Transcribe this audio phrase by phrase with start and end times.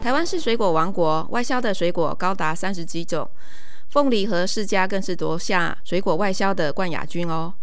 [0.00, 3.28] 台湾是水果王国，外销的水果高达三十几种，
[3.90, 7.54] 凤梨和释迦更是夺下水果外销的冠亚军哦。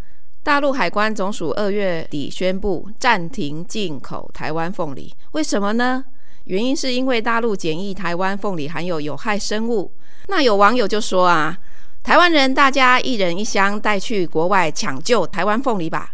[0.41, 6.03] 大陆海关总署二月底宣布暂停进口台湾凤梨，为什么呢？
[6.45, 9.91] 原因是因为大陆检疫台湾凤梨含有有害生物。
[10.27, 11.57] 那有网友就说啊，
[12.01, 16.11] 台湾人大家一人一箱带去国外抢救台湾凤梨吧。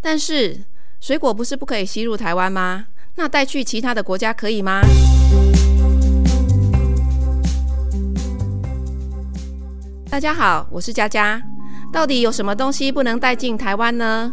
[0.00, 0.60] 但是
[1.00, 2.86] 水果不是不可以吸入台湾吗？
[3.14, 4.82] 那带去其他的国家可以吗？
[10.10, 11.40] 大家好，我是佳佳。
[11.92, 14.32] 到底有什么东西不能带进台湾呢？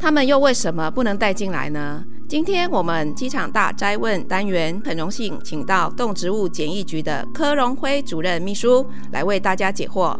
[0.00, 2.04] 他们又为什么不能带进来呢？
[2.28, 10.18] 今天我们机场大灾问单元很荣幸请到动植物检疫局的柯荣辉主任秘书来为大家解惑。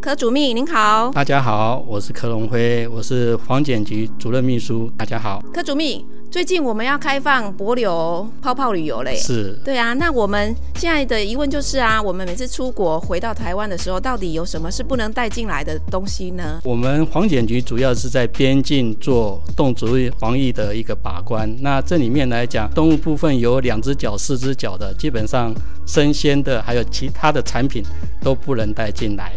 [0.00, 4.88] 柯主秘您好，大家好，我是柯荣辉，我是黄检局主任秘书。
[4.96, 6.06] 大家好，柯主秘。
[6.30, 9.94] 最近我们要开放博流泡泡旅游嘞，是，对啊。
[9.94, 16.60] 那我们现在的疑问就是啊，我们每次出国回到台湾的时候，到底有什么是不能带进来的东西呢？
[16.62, 21.50] 我们黄检局主要是在边境做动植物防疫的一个把关。
[21.62, 25.54] 那这里面来讲，动物部分有两只脚、四只脚的，基本上
[25.86, 27.82] 生鲜的还有其他的产品
[28.20, 29.32] 都不能带进来。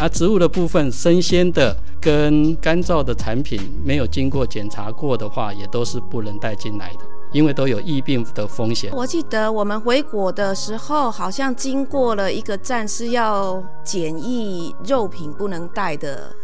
[0.00, 7.00] 而植物的部分，生鲜的跟干燥的产品，没有经过检查过的话，也都是不能带进来的，
[7.32, 8.90] 因为都有疫病的风险。
[8.94, 16.34] 我记得我们回国的时候，好像经过了一个站，是要检疫肉品不能带的。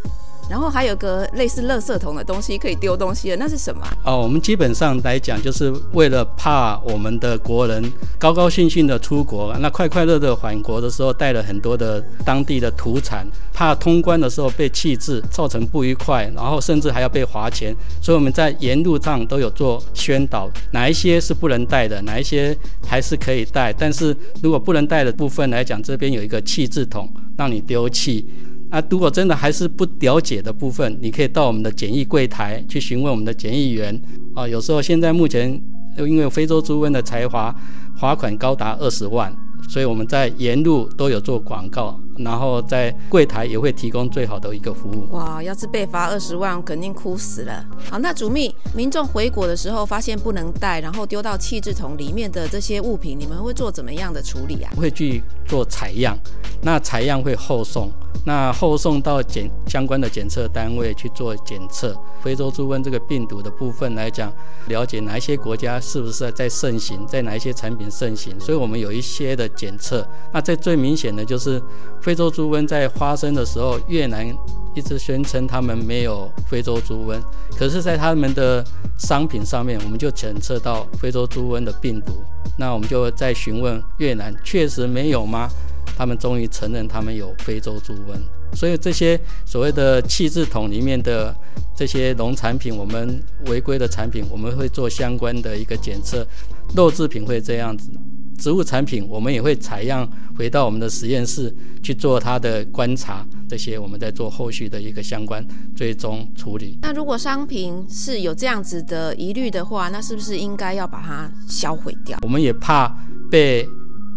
[0.49, 3.83] 然后还有个类似垃圾桶的东西可以丢东西的，那是什么？
[4.05, 7.83] 哦，我们基本上来讲，就是为了怕我们的国人
[8.19, 23.73] 高高兴兴的出国，那快快乐乐返国的时候带了很多的当地的土产，怕通关的时候被弃置，造成不愉快，然后甚至还要被罚钱，所以我们在沿路上都有做宣导，哪一些是不能带的，哪一些还是可以带。
[23.73, 28.25] 但是如果不能带的部分来讲，这边有一个弃置桶，让你丢弃。
[28.71, 34.01] 那如果真的还是不了解的部分，你可以到我们的检疫柜台去询问我们的检疫员
[34.35, 34.47] 啊。
[34.47, 35.61] 有时候现在目前
[35.97, 37.55] 因为非洲猪瘟的才华，
[37.99, 39.35] 罚款高达二十万。
[39.69, 45.09] 所以我们在沿路都有做广告，然后在柜台也会提供最好的一个服务。
[45.11, 47.67] 哇，要是被罚二十万，肯定哭死了。
[47.91, 54.71] 好，那主秘，民众回国的时候发现不能带，然后丢到弃置桶里面的这些物品，你们会做怎么样的处理啊？
[54.77, 56.17] 会去做采样，
[56.63, 57.91] 那采样会后送，
[58.25, 61.97] 那后送到检相关的检测单位去做检测。
[62.21, 64.33] 非洲猪瘟这个病毒的部分来讲，
[64.69, 69.51] 了解哪一些国家是不是在盛行，在哪一些产品盛行，所以我们有一些的。
[69.57, 71.63] 检测，那这最明显的就是
[72.03, 74.27] 非洲猪瘟在发生的时候，越南
[74.75, 77.19] 一直宣称他们没有非洲猪瘟，
[77.57, 78.63] 可是，在他们的
[78.99, 82.23] 商品上面，我们就检测到非洲猪瘟的病毒。
[82.59, 85.49] 那我们就再询问越南，确实没有吗？
[85.97, 88.21] 他们终于承认他们有非洲猪瘟。
[88.55, 91.35] 所以这些所谓的弃置桶里面的
[91.77, 96.27] 这些农产品，我们违规的产品，我们会做相关的一个检测。
[96.75, 97.91] 肉制品会这样子。
[98.39, 100.07] 植物产品，我们也会采样
[100.37, 105.43] 回到我们的实验室去做它的观察，这些我们在做后续的一个相关
[105.75, 106.79] 追踪处理。
[106.83, 112.19] 那如果商品是有这样子的疑虑的话，那是不是应该要把它销毁掉？
[112.23, 112.87] 我们也怕
[113.31, 113.67] 被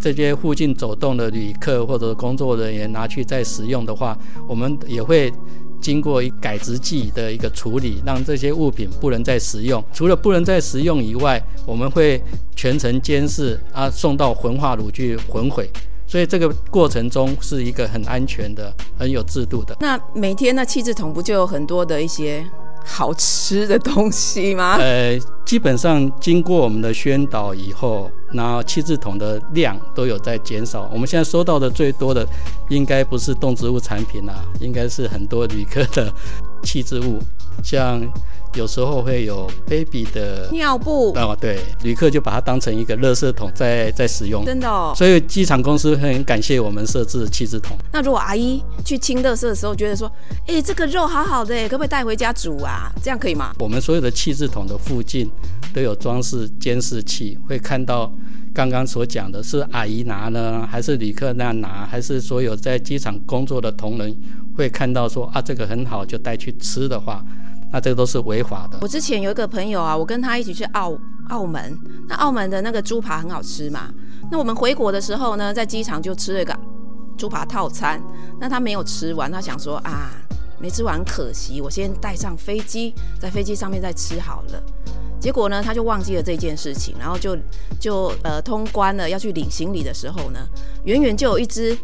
[0.02, 4.18] 这些附近走动的旅客或者工作人员拿去再使用的话，
[4.48, 5.32] 我们也会。
[5.82, 9.82] 经过一改质剂的一个处理，让这些物品不能再食用。
[9.94, 12.22] 除了不能再食用以外，我们会
[12.54, 15.70] 全程监视啊，送到焚化炉去焚毁。
[16.06, 19.78] 所以这个过程中是一个很安全的、很有制度的。
[19.80, 22.46] 那每天那弃置桶不就有很多的一些？
[22.92, 24.78] 好吃的东西吗？
[24.78, 30.90] 呃，基本上经过我们的宣导以后，然后弃置桶的量都有在减少。
[30.92, 32.28] 我们现在收到的最多的，
[32.70, 36.12] 应该不是动植物产品啦，应该是很多旅客的
[36.64, 37.20] 弃置物，
[37.64, 38.02] 像。
[38.56, 44.92] 有时候会有 baby 的尿布哦，对，旅客就把它当成一个垃圾桶在在使用，真的哦。
[44.96, 47.78] 所以机场公司很感谢我们设置弃置桶。
[47.92, 50.12] 那如果阿姨去清垃圾的时候，觉得说，
[50.48, 52.92] 哎，这个肉好好的，可不可以带回家煮啊？
[53.04, 53.54] 这样可以吗？
[53.60, 55.30] 我们所有的弃置桶的附近
[55.74, 58.12] 都有装饰监视器，会看到
[58.54, 64.16] 刚刚所讲的是阿姨拿呢，还是旅客那样拿，还是所有在机场工作的同仁
[64.58, 67.24] 会看到说啊，这个很好，就带去吃的话。
[67.72, 68.78] 那这个都是违法的。
[68.82, 70.98] 我之前有一个朋友啊，我跟他一起去澳
[71.30, 71.78] 澳门，
[72.08, 73.94] 那澳门的那个猪扒很好吃嘛。
[74.32, 76.58] 那我们回国的时候呢，在机场就吃了一个
[77.18, 78.02] 猪扒套餐。
[78.40, 80.12] 那他没有吃完，他想说啊，
[80.60, 84.64] 没吃完可惜，我先带上飞机，在飞机上面再吃好了。
[85.20, 87.38] 结果呢，他就忘记了这件事情，然后就
[87.80, 90.40] 就呃通关了，要去领行李的时候呢，
[90.86, 91.78] 远远就有一只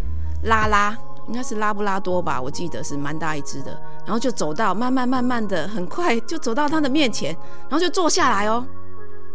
[0.43, 0.97] 拉拉，
[1.27, 7.35] 应该是拉布拉多吧，我记得是蛮大一只的，然后就走到慢慢慢慢的，很快就走到他的面前，
[7.67, 8.65] 然后就坐下来哦，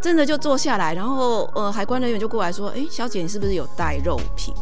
[0.00, 4.54] 真的就坐下来，然后呃海关人员就过来说，哎，小姐你是不是有带肉品？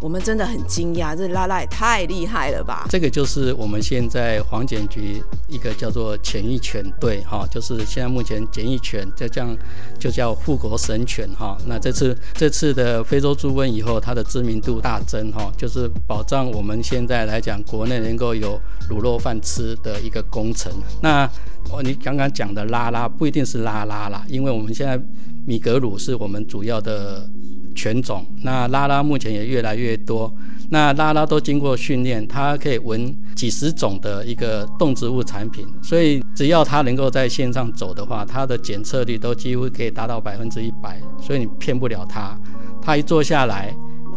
[0.00, 2.86] 我们真的很惊讶，这拉拉也太厉害了吧！
[2.88, 9.54] 这个就是我们现在黄检局一个叫做检疫犬队，哈，就是现在目前检疫犬就这样
[9.98, 11.58] 就叫护国神犬，哈。
[11.66, 18.58] 那这次这次的非洲猪瘟以后，它的知名度大增，哈，就是保障我们现在来讲国内能够有
[18.88, 20.72] 卤肉饭吃的一个工程。
[21.02, 21.26] 那
[21.70, 24.98] 哦，你刚刚讲的拉拉不一定是拉拉啦，因为我们现在
[25.46, 27.28] 米格鲁是我们主要的。
[27.74, 30.32] 犬种，那拉拉目前也越来越多。
[30.72, 42.38] 那拉拉都经过训练，它可以闻几十种的一个动植物产品，所以只要它能够在线上走的话，它的检测率都几乎可以达到百分之一百，所以你骗不了它。
[42.80, 43.74] 它一坐下来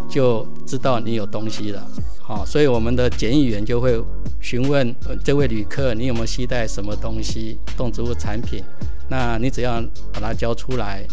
[0.08, 1.84] 就知道你有东西了，
[2.22, 4.00] 好，所以我们的检疫员就会
[4.40, 8.64] 询问这位旅客，你有没有携带什么东西，动植物产品？
[9.10, 9.82] 那你只要
[10.14, 11.04] 把它交出来。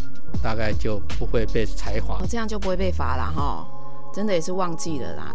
[0.42, 3.66] 大概就不会被裁罚，哦，这样就不会被罚了哈。
[4.12, 5.32] 真的也是忘记了啦。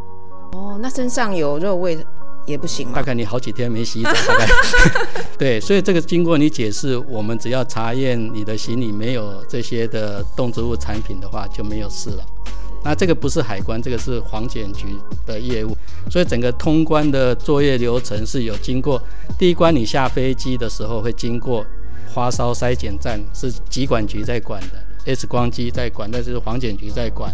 [0.52, 1.98] 哦，那身上有肉味
[2.46, 2.94] 也不行吗？
[2.96, 4.48] 大概你好几天没洗澡，大概
[5.38, 12.26] 对，所以这个经过你解释，我们只要查验你的行李没有这些的动植物产品的话，就没有事了。
[12.84, 14.96] 那这个不是海关，这个是黄检局
[15.26, 15.76] 的业务，
[16.10, 19.02] 所以整个通关的作业流程是有经过
[19.40, 21.66] 第一关，你下飞机的时候会经过
[22.14, 24.85] 花烧筛检站，是疾管局在管的。
[25.06, 27.34] X 光机在管，那就是黄检局在管，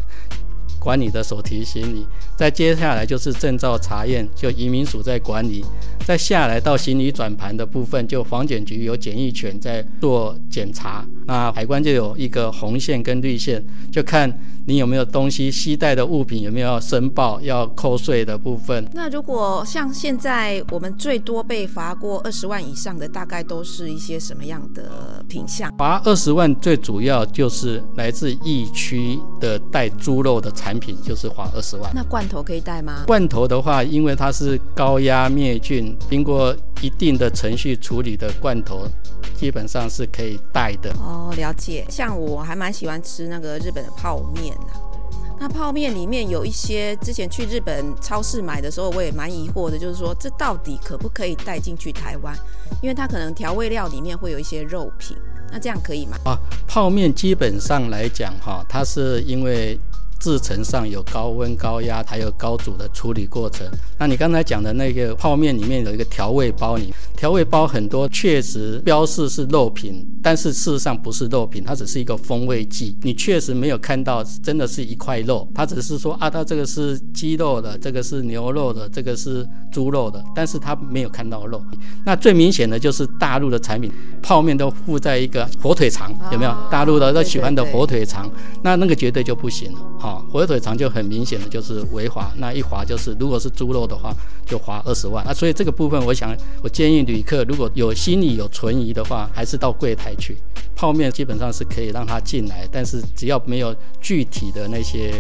[0.79, 2.05] 管你的手提行李。
[2.35, 5.63] 再接下来就是证照查验，就移民署在管理。
[6.05, 11.05] 再下来到行李转盘的部分，就黄检局有检疫权在做检查。
[11.27, 14.27] 那海关就有一个红线跟绿线，就看
[14.67, 18.87] 你有没有东西携带的物品有没有要申报要扣税的部分。
[18.93, 25.73] 那如果像现在我们最多被罚过二十万以上的，大概都是一些什么样的品项？
[25.77, 31.91] 罚二十万最主要就是来自疫区的带猪肉的产品，就是罚二十万。
[31.93, 33.03] 那罐头可以带吗？
[33.07, 38.87] 罐头的话，因为它是高压灭菌，经过一定的程序处理的罐头，
[39.35, 40.91] 基本上是可以带的。
[40.99, 41.85] 哦，了解。
[41.89, 44.73] 像我还蛮喜欢吃那个日本的泡面啊。
[45.39, 52.35] 那泡面里面有一些，之前去日本超市买的时候，我也蛮疑惑的，就是说这到底可不可以带进去台湾？
[52.81, 55.17] 因为它可能调味料里面会有一些肉品，
[55.51, 56.17] 那这样可以吗？
[56.25, 56.37] 啊，
[56.67, 59.79] 泡面基本上来讲，哈，它是因为。
[60.21, 63.67] 制成上有高温、高压，还有高煮的处理过程。
[63.97, 72.95] 那你刚才讲的那个泡面里面有一个调味包，你调味包很多确实标示是肉品，但是事实上不是肉品，它只是一个风味剂。
[73.01, 81.59] 你确实没有看到真的是一块肉，它只是说啊，它这个是鸡肉的，这个是牛肉的，这个是猪肉的，但是它没有看到肉。
[82.05, 83.91] 那最明显的就是大陆的产品，
[84.21, 86.55] 泡面都附在一个火腿肠，有没有？
[86.69, 88.29] 大陆的都喜欢的火腿肠，
[88.61, 89.79] 那那个绝对就不行了，
[90.31, 94.13] 火腿肠就很明显的就是违法，那一罚就是，如果是猪肉的话，
[94.45, 95.33] 就罚二十万啊。
[95.33, 100.37] 所以这个部分，我想我建议旅客如果有心里有存疑的话，还是到柜台去。
[100.75, 105.13] 泡面基本上是可以让他进来，但是只要没有具体的那些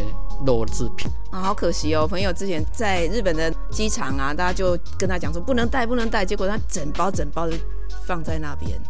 [0.43, 2.07] 肉制品啊，好可惜哦。
[2.07, 7.55] 朋友之前在日本的机场啊，大家就跟他讲说不能带，不能带，结果他整包整包的
[8.07, 8.81] 放在那边。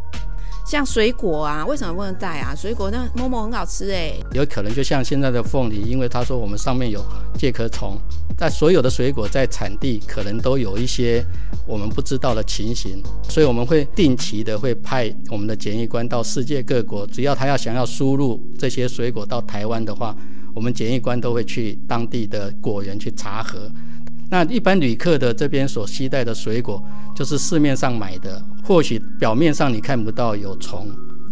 [0.66, 2.56] 像水果啊，为什么不能带啊？
[2.56, 7.04] 水果那摸摸很好吃哎，有可能就像现在的凤梨，因为他说我们上面有
[7.38, 7.98] 介壳虫，
[8.38, 11.26] 在所有的水果在产地可能都有一些
[11.68, 20.16] 我们不知道的情形，所以我们会定期的会派我们的检疫官到世界各国，只要他要想要输入这些水果到台湾的话，
[20.56, 23.70] 我们检疫官都会去当地的果园去查核。
[24.32, 26.82] 那一般旅客的这边所携带的水果，
[27.14, 30.88] 就是市面上买的，或许表面上你看不到有虫，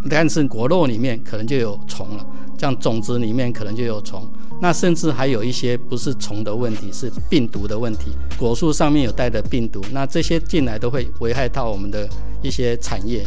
[0.09, 2.25] 但是果肉里面可能就有虫了，
[2.57, 4.29] 像种子里面可能就有虫，
[4.61, 12.05] 那甚至还有一些不是虫的问题，是病毒的问题，果树上面有带的病毒，那这些进来都会危害到我们的
[12.41, 13.25] 一些产业。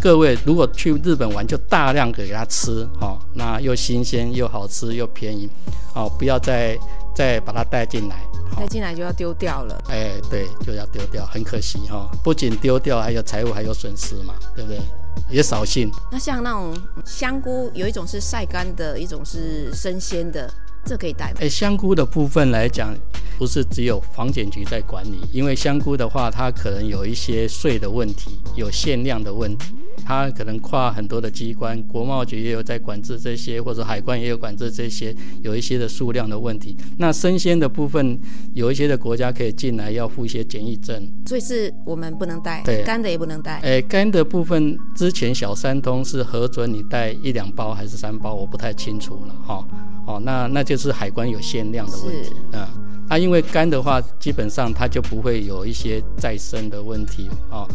[0.00, 5.48] 各位如果去日本玩，就大量给他吃，好，那又新鲜又好吃又便宜，
[5.92, 6.78] 好，不要再
[7.16, 8.16] 再把它带进来。
[8.56, 12.10] 带进来就要丢掉了，哎，对，就要丢掉，很可惜哈。
[12.22, 14.80] 不仅丢掉，还有财务，还有损失嘛，对不对？
[15.28, 15.90] 也扫兴。
[16.10, 20.50] 那像那种香菇，有一种是晒干的，一种是生鲜的，
[20.86, 21.38] 这可以带吗？
[21.40, 22.96] 哎，香菇的部分来讲，
[23.36, 29.74] 不是只有房检局在管理，因为香菇的话，它可能有一些税的问题，有限量的问题。
[30.06, 36.76] 它可能跨很多的机关，国贸局也有在管制这些，或者海关也有管制这些，有一些的数量的问题。
[36.98, 38.16] 那生鲜的部分，
[38.54, 40.96] 有一些的国家可以进来，要付一些检疫证，
[41.26, 43.58] 所以是我们不能带，对，干的也不能带。
[43.64, 49.66] 哎，干的部分之前小三通是核准你带一两包还是三包，我不太清楚了哈。
[50.06, 52.64] 哦，那那就是海关有限量的问题，嗯，
[53.08, 57.68] 那、啊、因为干的话，基本上它就不会有一些再生的问题，哦哦，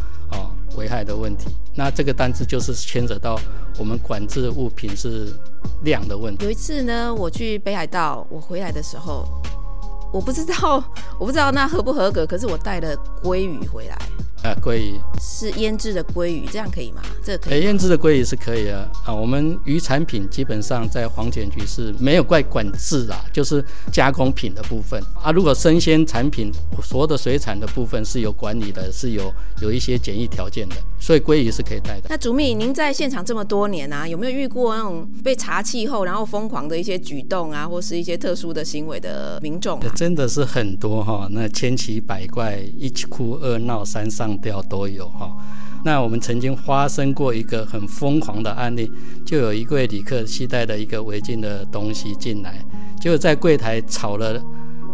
[0.75, 1.55] 危害的问题。
[1.75, 3.39] 那这个单子就是牵扯到
[3.77, 5.33] 我们管制物品是
[5.83, 6.43] 量的问题。
[6.45, 9.25] 有一次呢，我去北海道，我回来的时候，
[10.11, 10.83] 我不知道
[11.19, 13.97] 我不知道那合不合格，可是我带了鲑鱼回来。
[14.43, 17.01] 啊，鲑鱼是腌制的鲑鱼，这样可以吗？
[17.23, 17.61] 这个可以。
[17.61, 19.13] 腌制的鲑鱼是可以的啊。
[19.13, 25.31] 我们鱼产品基本上在黄检局是没有怪管制啦，就是加工品的部分啊。
[25.31, 29.31] 如果生鲜产品，所有的水产的部分是有管理的，是有
[29.61, 32.07] 有一些检疫条件的，所以鲑鱼是可以带的。
[32.09, 39.93] 那主秘，您在现场这么多年啊，有没有遇过那种被查气后，然后疯狂的一些举动啊，或是一些特殊的行为的民众啊？
[39.95, 44.30] 真的是很多哈，那千奇百怪，一哭二闹三上。
[44.37, 45.31] 掉都有哈，
[45.83, 48.91] 那我们曾经发生过一个很疯狂的案例，
[49.25, 52.63] 就有一位旅客携带了一个违禁的东西进来，
[52.99, 54.41] 就在柜台吵了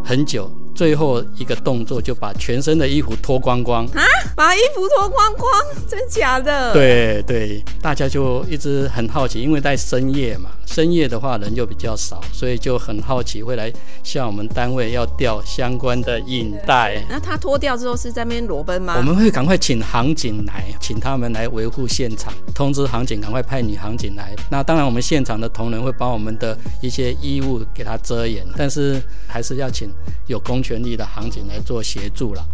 [0.03, 0.51] 很久。
[0.77, 4.03] 最后一个动作就把全身的衣服脱光光啊！
[4.35, 5.51] 把衣服脱光光，
[5.87, 6.71] 真假的？
[6.71, 17.03] 对对，大家就一直很好奇，因为在深夜嘛，深夜的话人就比较少，所以就很好奇，会来向我们单位要调相关的影带。
[17.09, 18.93] 那他脱掉之后是在那边裸奔吗？
[18.97, 24.35] 我们会赶快请航警来，请他们来维护现场，通知航警赶快派女航警来。
[24.51, 29.89] 那当然，我们现场的同仁会把我们的一些衣物给他遮掩，但是还是要请
[30.27, 30.61] 有公。
[30.67, 32.45] 全力的航警来做协助了，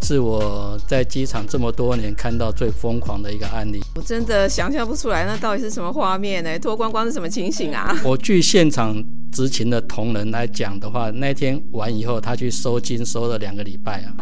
[0.00, 3.80] 是我在机场这么多年看到最疯狂的一个案例。
[3.96, 6.56] 我真的想象不出来，那到底是什么画面呢？
[6.60, 7.98] 脱光光是什么情形啊？
[8.06, 14.14] 我据现场执勤的同仁来讲的话，那天完以后，他去收金收了两个礼拜啊。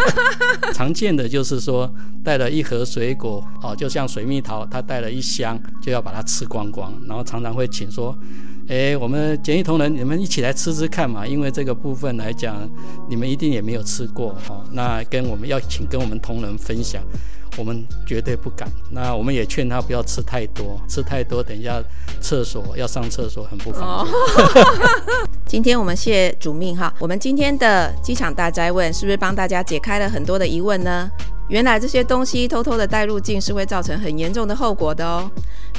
[0.72, 1.92] 常见的就是说，
[2.24, 8.16] 带了一盒水果哦，就像水蜜桃，他带了一箱，就要把它吃光光，然后常常会请说。
[8.70, 12.70] 哎，我们简易同仁，你们一起来吃吃看嘛，因为这个部分来讲，
[13.08, 14.64] 你们一定也没有吃过哈、哦。
[14.70, 17.02] 那跟我们要请跟我们同仁分享，
[17.56, 18.70] 我们绝对不敢。
[18.90, 21.82] 那我们也劝他不要吃太多，吃太多等一下
[22.20, 24.14] 厕所要上厕所很不方便。
[24.14, 31.10] 哦、 今天我们谢主命哈，我们今天的机场大灾问是不是帮大家解开了很多的疑问呢？
[31.48, 35.28] 原来这些东西偷偷的带入境是会造成很严重的后果的哦，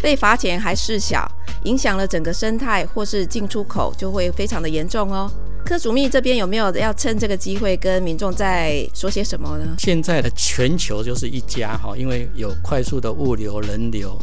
[0.02, 1.26] 被罚钱还事小，
[1.64, 5.32] 影响了整个生态或是进出口就会非常的严重哦。
[5.66, 9.76] 柯主秘这边有没有要趁这个机会跟民众再说些什么呢？
[9.80, 14.18] 现在的全球就是一家哈，因为有快速的物流人流，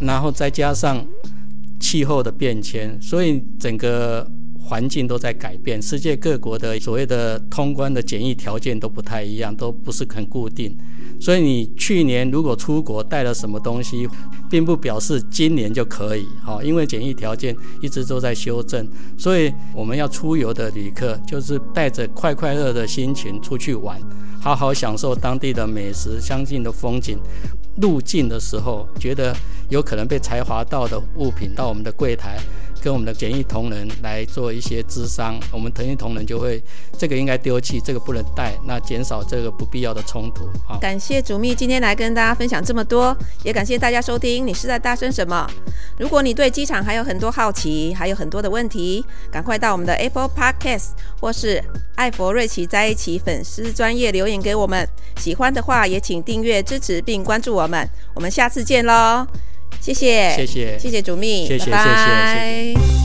[0.00, 1.06] 然后再加上
[1.78, 4.26] 气候的变迁，所以整个。
[4.66, 10.74] 环境都在改变，世界各国的所谓的通关的检疫条件都不太一样，都不是很固定。
[11.24, 14.06] 所以你去年如果出国带了什么东西，
[14.50, 16.28] 并不表示今年就可以。
[16.44, 23.98] 好，因为检疫条件一直都在修正，所以我们要出游的旅客就是带着快快乐的心情出去玩，
[24.38, 27.18] 好好享受当地的美食、相近的风景。
[27.80, 29.34] 入境的时候，觉得
[29.70, 32.38] 有可能被裁划到的物品，到我们的柜台。
[32.84, 36.62] 跟我们的检疫同仁来做一些咨商，我们检疫同仁就会
[36.98, 40.46] 这个应该丢弃，这个不能带，那减少这个不必要的冲突。
[40.68, 44.46] 好，感谢主秘今天来跟大家分享这么多，也感谢大家收听。
[44.46, 45.50] 你是在大声什么？
[45.98, 50.88] 如果你对机场还有很多好奇，还有很多的问题，赶快到我们的 Apple Podcast
[51.18, 51.64] 或是
[51.94, 54.86] 艾佛瑞奇在一起粉丝专业留言给我们。
[55.16, 57.88] 喜欢的话也请订阅支持并关注我们。
[58.14, 59.26] 我们下次见喽。
[59.80, 62.74] 谢谢，谢谢，谢谢主秘，谢谢，拜拜。
[62.74, 63.03] 谢谢，谢谢。